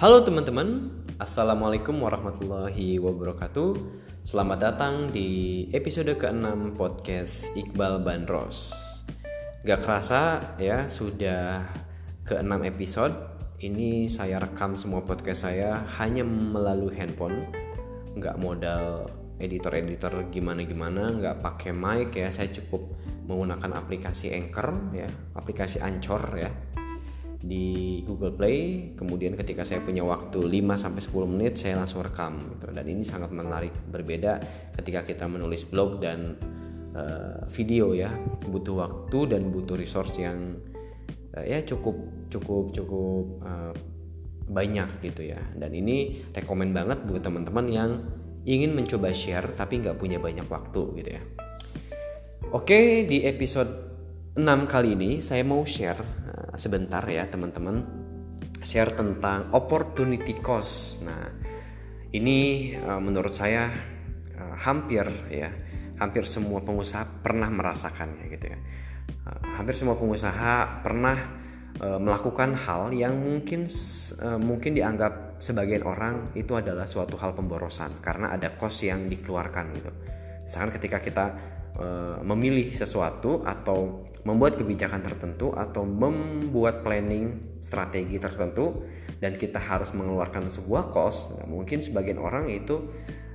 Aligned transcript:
Halo 0.00 0.24
teman-teman, 0.24 0.88
Assalamualaikum 1.20 1.92
warahmatullahi 2.00 2.96
wabarakatuh. 2.96 3.76
Selamat 4.24 4.72
datang 4.72 5.12
di 5.12 5.68
episode 5.76 6.16
ke-6 6.16 6.72
podcast 6.72 7.52
Iqbal 7.52 8.00
Bandros. 8.00 8.72
Gak 9.60 9.84
kerasa 9.84 10.56
ya, 10.56 10.88
sudah 10.88 11.68
ke-6 12.24 12.64
episode. 12.64 13.12
Ini 13.60 14.08
saya 14.08 14.40
rekam 14.40 14.80
semua 14.80 15.04
podcast 15.04 15.44
saya 15.44 15.84
hanya 16.00 16.24
melalui 16.24 16.96
handphone. 16.96 17.44
Gak 18.16 18.40
modal 18.40 19.04
editor-editor 19.36 20.32
gimana-gimana 20.32 21.16
Gak 21.20 21.44
pakai 21.44 21.72
mic 21.76 22.16
ya, 22.16 22.32
saya 22.32 22.48
cukup 22.48 22.88
menggunakan 23.24 23.80
aplikasi 23.80 24.36
Anchor 24.36 24.92
ya 24.92 25.08
Aplikasi 25.32 25.80
Anchor 25.80 26.20
ya 26.36 26.50
di 27.40 28.00
Google 28.04 28.36
Play. 28.36 28.92
Kemudian 28.94 29.32
ketika 29.34 29.64
saya 29.64 29.80
punya 29.80 30.04
waktu 30.04 30.36
5 30.36 30.76
sampai 30.76 31.00
10 31.00 31.32
menit 31.32 31.52
saya 31.56 31.80
langsung 31.80 32.04
rekam 32.04 32.52
gitu. 32.56 32.68
dan 32.68 32.84
ini 32.84 33.00
sangat 33.00 33.32
menarik 33.32 33.72
berbeda 33.88 34.40
ketika 34.76 35.08
kita 35.08 35.24
menulis 35.24 35.64
blog 35.64 36.04
dan 36.04 36.36
uh, 36.92 37.48
video 37.48 37.96
ya. 37.96 38.12
Butuh 38.44 38.76
waktu 38.76 39.36
dan 39.36 39.48
butuh 39.48 39.74
resource 39.80 40.20
yang 40.20 40.60
uh, 41.34 41.44
ya 41.44 41.64
cukup 41.64 42.28
cukup 42.28 42.76
cukup 42.76 43.24
uh, 43.40 43.72
banyak 44.52 45.00
gitu 45.00 45.32
ya. 45.32 45.40
Dan 45.56 45.72
ini 45.72 46.28
rekomend 46.36 46.76
banget 46.76 47.08
buat 47.08 47.24
teman-teman 47.24 47.66
yang 47.72 47.90
ingin 48.44 48.72
mencoba 48.72 49.12
share 49.16 49.52
tapi 49.56 49.80
nggak 49.80 49.96
punya 49.96 50.20
banyak 50.20 50.44
waktu 50.44 50.82
gitu 51.00 51.10
ya. 51.16 51.22
Oke 52.52 53.08
di 53.08 53.24
episode 53.24 53.88
6 54.36 54.44
kali 54.66 54.98
ini 54.98 55.10
saya 55.22 55.46
mau 55.46 55.62
share 55.62 56.19
sebentar 56.60 57.00
ya 57.08 57.24
teman-teman 57.24 57.80
share 58.60 58.92
tentang 58.92 59.48
opportunity 59.56 60.36
cost. 60.44 61.00
Nah, 61.00 61.32
ini 62.12 62.72
uh, 62.76 63.00
menurut 63.00 63.32
saya 63.32 63.72
uh, 64.36 64.56
hampir 64.60 65.08
ya, 65.32 65.48
hampir 65.96 66.28
semua 66.28 66.60
pengusaha 66.60 67.08
pernah 67.24 67.48
merasakannya 67.48 68.28
gitu 68.28 68.46
ya. 68.52 68.58
Uh, 69.24 69.40
hampir 69.56 69.72
semua 69.72 69.96
pengusaha 69.96 70.84
pernah 70.84 71.40
melakukan 71.80 72.60
hal 72.60 72.92
yang 72.92 73.16
mungkin 73.16 73.64
mungkin 74.42 74.76
dianggap 74.76 75.40
sebagian 75.40 75.80
orang 75.88 76.28
itu 76.36 76.52
adalah 76.52 76.84
suatu 76.84 77.16
hal 77.16 77.32
pemborosan 77.32 78.04
karena 78.04 78.36
ada 78.36 78.52
cost 78.52 78.84
yang 78.84 79.08
dikeluarkan 79.08 79.72
gitu. 79.72 79.88
Misalkan 80.44 80.76
ketika 80.76 80.98
kita 81.00 81.24
memilih 82.20 82.72
sesuatu 82.76 83.40
atau 83.44 84.04
membuat 84.28 84.60
kebijakan 84.60 85.00
tertentu 85.00 85.56
atau 85.56 85.88
membuat 85.88 86.84
planning 86.84 87.56
strategi 87.64 88.20
tertentu 88.20 88.84
dan 89.20 89.36
kita 89.36 89.56
harus 89.56 89.92
mengeluarkan 89.96 90.52
sebuah 90.52 90.92
cost 90.92 91.36
nah, 91.40 91.48
mungkin 91.48 91.80
sebagian 91.80 92.20
orang 92.20 92.52
itu 92.52 92.88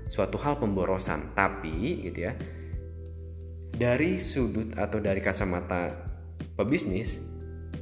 suatu 0.05 0.38
hal 0.38 0.61
pemborosan. 0.61 1.33
Tapi 1.33 2.05
gitu 2.05 2.29
ya 2.29 2.33
dari 3.75 4.17
sudut 4.23 4.71
atau 4.79 5.03
dari 5.03 5.19
kacamata 5.19 5.91
pebisnis 6.55 7.19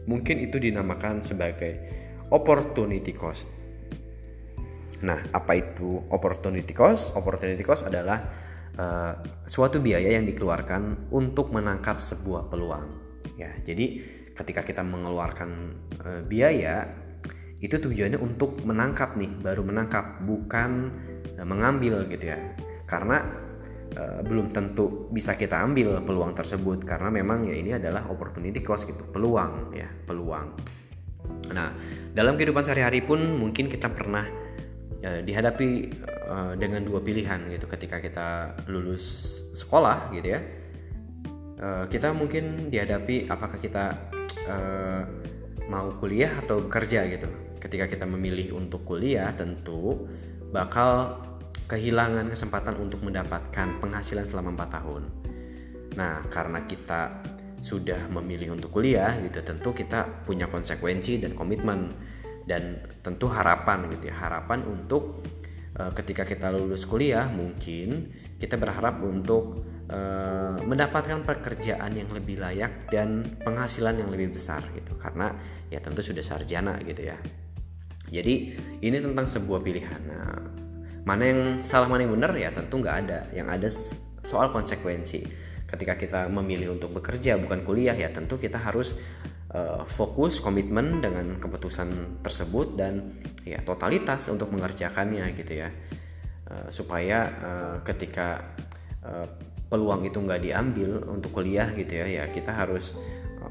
mungkin 0.09 0.41
itu 0.41 0.57
dinamakan 0.57 1.21
sebagai 1.21 1.79
opportunity 2.33 3.13
cost. 3.13 3.45
Nah 5.03 5.19
apa 5.35 5.59
itu 5.59 6.01
opportunity 6.09 6.71
cost? 6.73 7.13
Opportunity 7.13 7.61
cost 7.61 7.85
adalah 7.87 8.19
uh, 8.77 9.13
suatu 9.45 9.77
biaya 9.81 10.15
yang 10.15 10.25
dikeluarkan 10.25 11.13
untuk 11.13 11.53
menangkap 11.53 12.01
sebuah 12.01 12.49
peluang. 12.49 12.85
Ya, 13.37 13.49
jadi 13.65 14.01
ketika 14.33 14.61
kita 14.65 14.81
mengeluarkan 14.85 15.49
uh, 16.01 16.21
biaya 16.25 16.89
itu 17.63 17.79
tujuannya 17.79 18.19
untuk 18.19 18.59
menangkap 18.67 19.15
nih, 19.15 19.31
baru 19.39 19.63
menangkap, 19.63 20.21
bukan 20.25 20.91
uh, 21.39 21.45
mengambil 21.47 22.05
gitu 22.09 22.33
ya. 22.33 22.39
Karena 22.85 23.23
uh, 23.97 24.21
belum 24.21 24.51
tentu 24.51 25.09
bisa 25.09 25.33
kita 25.39 25.63
ambil 25.63 26.03
peluang 26.03 26.35
tersebut 26.35 26.83
karena 26.83 27.09
memang 27.09 27.47
ya 27.47 27.55
ini 27.55 27.71
adalah 27.77 28.09
opportunity 28.09 28.59
cost 28.61 28.89
gitu, 28.89 29.07
peluang 29.09 29.73
ya, 29.73 29.87
peluang. 30.05 30.53
Nah, 31.55 31.71
dalam 32.11 32.35
kehidupan 32.35 32.67
sehari-hari 32.67 32.99
pun 33.05 33.19
mungkin 33.39 33.71
kita 33.71 33.87
pernah 33.87 34.42
uh, 35.03 35.21
dihadapi 35.21 35.69
Eh, 36.23 36.53
dengan 36.55 36.81
dua 36.87 37.03
pilihan 37.03 37.51
gitu. 37.51 37.67
Ketika 37.67 37.99
kita 37.99 38.55
lulus 38.71 39.37
sekolah 39.51 40.09
gitu 40.15 40.33
ya 40.33 40.41
uh, 41.61 41.85
kita 41.91 42.09
mungkin 42.09 42.73
dihadapi 42.73 43.29
apakah 43.29 43.61
kita 43.61 43.93
uh, 44.47 45.03
mau 45.67 45.93
kuliah 45.99 46.31
atau 46.39 46.63
bekerja 46.63 47.05
gitu. 47.11 47.27
Ketika 47.59 47.91
kita 47.91 48.07
memilih 48.07 48.55
untuk 48.55 48.87
kuliah 48.87 49.29
tentu 49.35 50.07
bakal 50.55 51.19
kehilangan 51.67 52.31
kesempatan 52.31 52.79
untuk 52.79 53.03
mendapatkan 53.03 53.83
penghasilan 53.83 54.23
selama 54.23 54.55
4 54.63 54.75
tahun. 54.79 55.03
Nah 55.99 56.23
karena 56.31 56.63
kita 56.65 57.19
sudah 57.59 58.09
memilih 58.09 58.55
untuk 58.55 58.73
kuliah 58.73 59.11
gitu 59.19 59.43
tentu 59.43 59.75
kita 59.75 60.23
punya 60.23 60.47
konsekuensi 60.47 61.19
dan 61.19 61.35
komitmen 61.35 61.93
dan 62.43 62.83
tentu 63.03 63.31
harapan 63.31 63.87
gitu 63.91 64.11
ya 64.11 64.15
harapan 64.19 64.63
untuk 64.67 65.23
Eh, 65.73 65.91
ketika 65.97 66.21
kita 66.21 66.53
lulus 66.53 66.85
kuliah 66.85 67.25
mungkin 67.33 68.13
kita 68.37 68.61
berharap 68.61 68.99
untuk 69.01 69.63
uh, 69.87 70.59
mendapatkan 70.67 71.23
pekerjaan 71.23 71.95
yang 71.95 72.11
lebih 72.11 72.43
layak 72.43 72.91
dan 72.91 73.23
penghasilan 73.39 74.03
yang 74.03 74.11
lebih 74.11 74.35
besar 74.35 74.61
gitu. 74.75 74.99
Karena 74.99 75.31
ya 75.71 75.79
tentu 75.79 76.03
sudah 76.03 76.19
sarjana 76.19 76.75
gitu 76.83 77.07
ya. 77.07 77.17
Jadi 78.11 78.53
ini 78.83 78.97
tentang 78.99 79.25
sebuah 79.31 79.63
pilihan. 79.63 80.01
Nah, 80.03 80.43
mana 81.07 81.23
yang 81.23 81.41
salah 81.63 81.87
mana 81.87 82.03
yang 82.03 82.19
benar 82.19 82.35
ya 82.35 82.51
tentu 82.51 82.83
nggak 82.83 82.97
ada. 83.07 83.19
Yang 83.31 83.47
ada 83.47 83.69
soal 84.27 84.51
konsekuensi. 84.51 85.23
Ketika 85.63 85.95
kita 85.95 86.27
memilih 86.27 86.75
untuk 86.75 86.93
bekerja 86.99 87.39
bukan 87.39 87.63
kuliah 87.63 87.95
ya 87.95 88.11
tentu 88.11 88.35
kita 88.35 88.59
harus 88.59 88.99
uh, 89.53 89.81
fokus 89.85 90.41
komitmen 90.41 90.99
dengan 90.99 91.37
keputusan 91.37 92.21
tersebut 92.25 92.75
dan 92.75 93.21
ya 93.45 93.61
totalitas 93.61 94.27
untuk 94.27 94.51
mengerjakannya 94.51 95.23
gitu 95.37 95.63
ya. 95.63 95.69
Uh, 96.43 96.67
supaya 96.67 97.19
uh, 97.39 97.75
ketika 97.87 98.57
uh, 99.05 99.29
peluang 99.71 100.03
itu 100.05 100.19
nggak 100.19 100.43
diambil 100.43 101.01
untuk 101.07 101.39
kuliah 101.39 101.71
gitu 101.73 101.97
ya 102.03 102.05
ya 102.05 102.23
kita 102.29 102.51
harus 102.51 102.93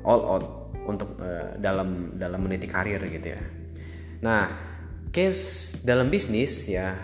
all 0.06 0.22
out 0.22 0.46
untuk 0.86 1.18
uh, 1.18 1.56
dalam 1.56 2.14
dalam 2.20 2.44
meniti 2.44 2.68
karir 2.68 3.00
gitu 3.08 3.32
ya. 3.32 3.42
Nah 4.22 4.44
case 5.12 5.76
dalam 5.84 6.08
bisnis 6.08 6.68
ya 6.68 6.96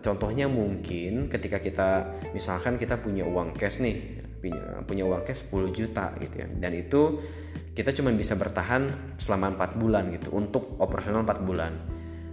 contohnya 0.00 0.48
mungkin 0.48 1.28
ketika 1.28 1.60
kita 1.60 1.88
misalkan 2.32 2.80
kita 2.80 2.96
punya 3.00 3.28
uang 3.28 3.52
cash 3.52 3.84
nih 3.84 4.20
punya, 4.40 5.04
uang 5.04 5.22
cash 5.22 5.44
10 5.52 5.76
juta 5.76 6.16
gitu 6.18 6.34
ya. 6.40 6.48
Dan 6.48 6.72
itu 6.74 7.20
kita 7.70 7.94
cuma 7.94 8.10
bisa 8.10 8.34
bertahan 8.34 9.14
selama 9.14 9.54
4 9.54 9.78
bulan 9.78 10.10
gitu 10.10 10.34
untuk 10.34 10.74
operasional 10.82 11.22
4 11.22 11.46
bulan. 11.46 11.72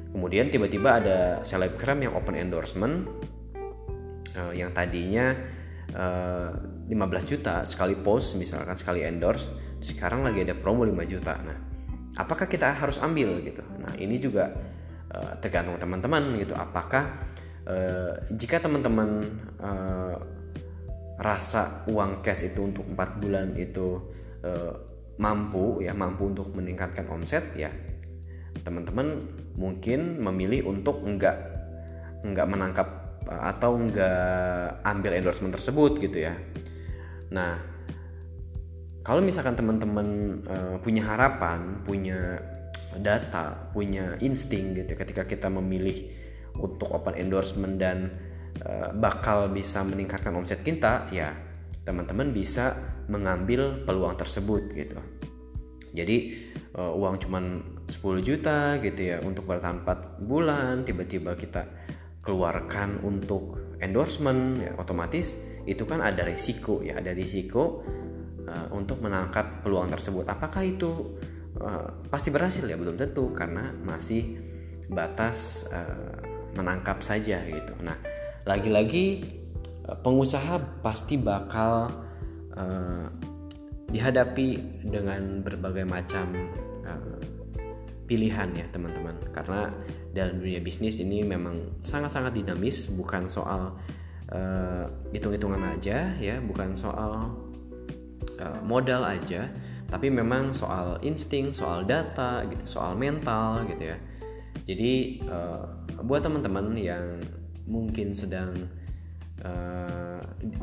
Kemudian 0.10 0.50
tiba-tiba 0.50 0.98
ada 0.98 1.18
selebgram 1.46 2.02
yang 2.02 2.18
open 2.18 2.34
endorsement 2.34 3.06
uh, 4.34 4.54
yang 4.56 4.74
tadinya 4.74 5.36
uh, 5.94 6.50
eh, 6.90 6.96
15 6.96 7.30
juta 7.30 7.62
sekali 7.70 7.94
post 7.94 8.40
misalkan 8.40 8.74
sekali 8.74 9.06
endorse 9.06 9.54
sekarang 9.84 10.26
lagi 10.26 10.42
ada 10.42 10.58
promo 10.58 10.82
5 10.82 10.96
juta. 11.06 11.38
Nah 11.38 11.58
apakah 12.18 12.50
kita 12.50 12.74
harus 12.74 12.98
ambil 12.98 13.38
gitu? 13.46 13.62
Nah 13.78 13.94
ini 14.02 14.18
juga 14.18 14.50
uh, 15.14 15.38
tergantung 15.38 15.78
teman-teman 15.78 16.34
gitu. 16.42 16.58
Apakah 16.58 17.36
jika 18.32 18.64
teman-teman 18.64 19.28
rasa 21.20 21.84
uang 21.92 22.24
cash 22.24 22.48
itu 22.48 22.64
untuk 22.64 22.88
empat 22.88 23.20
bulan 23.20 23.60
itu 23.60 24.08
mampu 25.18 25.82
ya 25.82 25.94
mampu 25.98 26.30
untuk 26.30 26.54
meningkatkan 26.54 27.10
omset 27.10 27.54
ya. 27.58 27.74
Teman-teman 28.62 29.26
mungkin 29.58 30.22
memilih 30.22 30.70
untuk 30.70 31.02
enggak 31.06 31.38
enggak 32.26 32.48
menangkap 32.50 32.88
atau 33.28 33.76
enggak 33.76 34.80
ambil 34.86 35.12
endorsement 35.18 35.54
tersebut 35.54 36.00
gitu 36.02 36.26
ya. 36.26 36.38
Nah 37.34 37.60
kalau 39.02 39.22
misalkan 39.24 39.56
teman-teman 39.56 40.08
uh, 40.46 40.76
punya 40.84 41.04
harapan 41.08 41.82
punya 41.82 42.42
data 42.98 43.70
punya 43.72 44.18
insting 44.24 44.74
gitu 44.74 44.98
ketika 44.98 45.24
kita 45.24 45.48
memilih 45.54 46.10
untuk 46.58 46.90
open 46.90 47.14
endorsement 47.14 47.78
dan 47.78 48.10
Eh, 48.58 48.90
bakal 48.98 49.54
bisa 49.54 49.86
meningkatkan 49.86 50.34
omset 50.34 50.66
kita 50.66 51.06
ya 51.14 51.30
teman-teman 51.88 52.36
bisa 52.36 52.76
mengambil 53.08 53.88
peluang 53.88 54.20
tersebut 54.20 54.68
gitu. 54.76 55.00
Jadi 55.96 56.36
uh, 56.76 56.92
uang 56.92 57.16
cuman 57.24 57.44
10 57.88 58.28
juta 58.28 58.76
gitu 58.84 59.16
ya 59.16 59.24
untuk 59.24 59.48
bertahan 59.48 59.88
4 59.88 60.28
bulan 60.28 60.84
tiba-tiba 60.84 61.40
kita 61.40 61.64
keluarkan 62.20 63.00
untuk 63.08 63.56
endorsement 63.80 64.60
ya 64.60 64.76
otomatis 64.76 65.40
itu 65.64 65.88
kan 65.88 66.04
ada 66.04 66.28
risiko 66.28 66.84
ya 66.84 67.00
ada 67.00 67.16
risiko 67.16 67.88
uh, 68.44 68.68
untuk 68.76 69.00
menangkap 69.00 69.64
peluang 69.64 69.88
tersebut. 69.88 70.28
Apakah 70.28 70.68
itu 70.68 71.16
uh, 71.64 72.04
pasti 72.12 72.36
berhasil 72.36 72.68
ya? 72.68 72.76
Belum 72.76 73.00
tentu 73.00 73.32
karena 73.32 73.72
masih 73.80 74.44
batas 74.92 75.68
uh, 75.72 76.20
menangkap 76.56 77.04
saja 77.04 77.44
gitu. 77.44 77.74
Nah, 77.84 78.00
lagi-lagi 78.48 79.37
pengusaha 79.96 80.84
pasti 80.84 81.16
bakal 81.16 81.88
uh, 82.58 83.08
dihadapi 83.88 84.84
dengan 84.84 85.40
berbagai 85.40 85.88
macam 85.88 86.36
uh, 86.84 87.22
pilihan 88.08 88.52
ya 88.56 88.68
teman-teman. 88.72 89.16
Karena 89.32 89.72
dalam 90.12 90.44
dunia 90.44 90.60
bisnis 90.60 91.00
ini 91.00 91.24
memang 91.24 91.80
sangat-sangat 91.84 92.36
dinamis 92.36 92.92
bukan 92.92 93.32
soal 93.32 93.80
uh, 94.32 94.86
hitung-hitungan 95.16 95.78
aja 95.78 96.16
ya 96.20 96.36
bukan 96.44 96.76
soal 96.76 97.38
uh, 98.40 98.60
modal 98.64 99.08
aja 99.08 99.48
tapi 99.88 100.12
memang 100.12 100.52
soal 100.52 101.00
insting 101.00 101.56
soal 101.56 101.88
data 101.88 102.44
gitu 102.52 102.64
soal 102.68 102.92
mental 103.00 103.64
gitu 103.72 103.96
ya. 103.96 103.98
Jadi 104.68 105.24
uh, 105.32 105.64
buat 106.04 106.20
teman-teman 106.20 106.76
yang 106.76 107.24
mungkin 107.64 108.12
sedang 108.12 108.68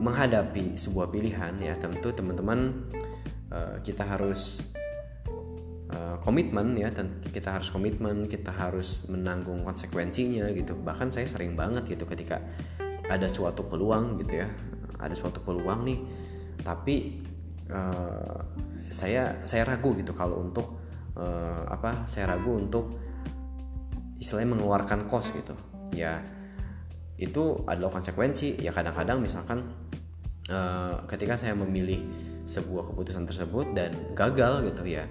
menghadapi 0.04 0.76
sebuah 0.76 1.08
pilihan 1.08 1.56
ya 1.64 1.72
tentu 1.80 2.12
teman-teman 2.12 2.84
uh, 3.48 3.80
kita 3.80 4.04
harus 4.04 4.60
uh, 5.88 6.20
komitmen 6.20 6.76
ya 6.76 6.92
dan 6.92 7.24
kita 7.24 7.56
harus 7.56 7.72
komitmen 7.72 8.28
kita 8.28 8.52
harus 8.52 9.08
menanggung 9.08 9.64
konsekuensinya 9.64 10.52
gitu. 10.52 10.76
Bahkan 10.76 11.08
saya 11.08 11.24
sering 11.24 11.56
banget 11.56 11.88
gitu 11.88 12.04
ketika 12.04 12.44
ada 13.08 13.28
suatu 13.32 13.64
peluang 13.64 14.20
gitu 14.20 14.44
ya 14.44 14.48
ada 15.00 15.16
suatu 15.16 15.40
peluang 15.40 15.88
nih. 15.88 16.00
Tapi 16.60 17.24
uh, 17.72 18.40
saya 18.92 19.40
saya 19.48 19.64
ragu 19.64 19.96
gitu 19.96 20.12
kalau 20.12 20.44
untuk 20.44 20.84
uh, 21.16 21.64
apa 21.66 22.04
saya 22.04 22.36
ragu 22.36 22.60
untuk 22.60 23.00
istilahnya 24.20 24.52
mengeluarkan 24.52 25.08
kos 25.08 25.32
gitu. 25.32 25.56
Ya 25.96 26.20
itu 27.20 27.62
adalah 27.68 27.94
konsekuensi. 27.94 28.58
Ya 28.58 28.74
kadang-kadang 28.74 29.22
misalkan 29.22 29.64
uh, 30.50 31.04
ketika 31.08 31.38
saya 31.38 31.54
memilih 31.56 32.04
sebuah 32.44 32.92
keputusan 32.92 33.24
tersebut 33.24 33.72
dan 33.72 34.12
gagal 34.12 34.68
gitu 34.68 34.84
ya 34.84 35.08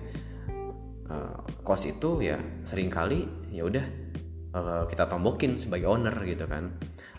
uh, 1.10 1.42
kos 1.66 1.90
itu 1.90 2.22
ya 2.22 2.38
sering 2.62 2.94
kali 2.94 3.26
ya 3.50 3.66
udah 3.66 3.86
uh, 4.54 4.84
kita 4.86 5.10
tombokin 5.10 5.58
sebagai 5.58 5.90
owner 5.90 6.14
gitu 6.26 6.46
kan. 6.46 6.74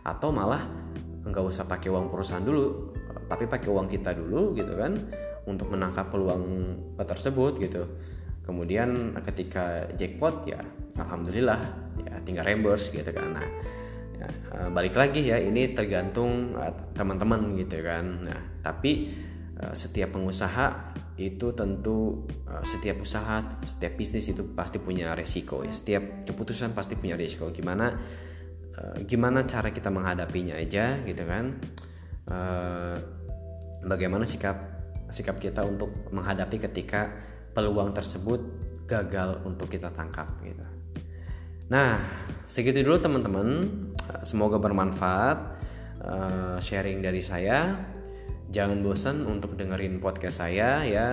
Atau 0.05 0.31
malah 0.31 0.63
nggak 1.25 1.45
usah 1.45 1.65
pakai 1.65 1.89
uang 1.89 2.13
perusahaan 2.13 2.45
dulu 2.45 2.93
tapi 3.25 3.49
pakai 3.49 3.73
uang 3.73 3.89
kita 3.89 4.13
dulu 4.13 4.53
gitu 4.53 4.77
kan 4.77 4.93
untuk 5.49 5.73
menangkap 5.73 6.13
peluang 6.13 6.45
tersebut 7.01 7.57
gitu. 7.61 7.89
Kemudian 8.45 9.17
ketika 9.25 9.89
jackpot 9.97 10.45
ya 10.45 10.61
alhamdulillah 11.01 11.61
ya 12.05 12.15
tinggal 12.23 12.45
reimburse 12.45 12.93
gitu 12.93 13.09
kan. 13.09 13.33
Nah 13.33 13.49
ya, 14.25 14.67
eh, 14.67 14.69
balik 14.73 14.97
lagi 14.97 15.29
ya 15.29 15.37
ini 15.37 15.77
tergantung 15.77 16.57
uh, 16.57 16.73
teman-teman 16.97 17.53
gitu 17.61 17.85
kan 17.85 18.25
nah 18.25 18.41
tapi 18.65 19.13
uh, 19.61 19.77
setiap 19.77 20.17
pengusaha 20.17 20.97
itu 21.15 21.55
tentu 21.55 22.27
setiap 22.67 23.07
usaha 23.07 23.39
setiap 23.63 23.95
bisnis 23.95 24.27
itu 24.27 24.43
pasti 24.51 24.83
punya 24.83 25.15
resiko 25.15 25.63
ya 25.63 25.71
setiap 25.71 26.27
keputusan 26.27 26.75
pasti 26.75 26.99
punya 26.99 27.15
resiko 27.15 27.55
gimana 27.55 27.95
gimana 29.07 29.47
cara 29.47 29.71
kita 29.71 29.95
menghadapinya 29.95 30.59
aja 30.59 30.99
gitu 31.07 31.23
kan 31.23 31.55
bagaimana 33.87 34.27
sikap 34.27 34.59
sikap 35.07 35.39
kita 35.39 35.63
untuk 35.63 36.11
menghadapi 36.11 36.59
ketika 36.67 37.15
peluang 37.55 37.95
tersebut 37.95 38.43
gagal 38.85 39.41
untuk 39.47 39.71
kita 39.71 39.89
tangkap 39.95 40.29
gitu. 40.45 40.65
Nah, 41.73 41.97
segitu 42.45 42.85
dulu 42.85 43.01
teman-teman. 43.01 43.49
Semoga 44.23 44.63
bermanfaat 44.63 45.39
uh, 46.05 46.59
sharing 46.61 47.03
dari 47.03 47.25
saya. 47.25 47.75
Jangan 48.55 48.85
bosan 48.85 49.27
untuk 49.27 49.59
dengerin 49.59 49.99
podcast 49.99 50.45
saya 50.45 50.87
ya. 50.87 51.09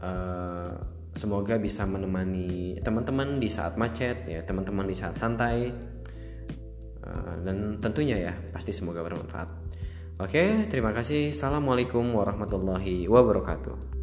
Uh, 0.00 0.74
semoga 1.14 1.54
bisa 1.60 1.86
menemani 1.86 2.80
teman-teman 2.82 3.38
di 3.38 3.46
saat 3.46 3.78
macet 3.78 4.26
ya, 4.26 4.42
teman-teman 4.42 4.88
di 4.88 4.96
saat 4.96 5.14
santai. 5.14 5.70
Uh, 7.04 7.36
dan 7.44 7.78
tentunya 7.78 8.18
ya, 8.18 8.32
pasti 8.50 8.74
semoga 8.74 9.04
bermanfaat. 9.04 9.48
Oke, 10.18 10.66
terima 10.70 10.94
kasih. 10.94 11.34
Assalamualaikum 11.34 12.06
warahmatullahi 12.14 13.06
wabarakatuh. 13.10 13.93